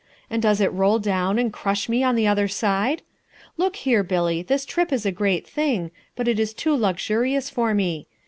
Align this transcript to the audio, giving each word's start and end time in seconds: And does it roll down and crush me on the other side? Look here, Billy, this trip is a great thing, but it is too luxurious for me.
And 0.31 0.41
does 0.41 0.59
it 0.61 0.73
roll 0.73 0.97
down 0.97 1.37
and 1.37 1.53
crush 1.53 1.87
me 1.87 2.03
on 2.03 2.15
the 2.15 2.25
other 2.25 2.47
side? 2.47 3.03
Look 3.55 3.75
here, 3.75 4.01
Billy, 4.01 4.41
this 4.41 4.65
trip 4.65 4.91
is 4.91 5.05
a 5.05 5.11
great 5.11 5.45
thing, 5.45 5.91
but 6.15 6.27
it 6.27 6.39
is 6.39 6.55
too 6.55 6.73
luxurious 6.75 7.51
for 7.51 7.75
me. 7.75 8.07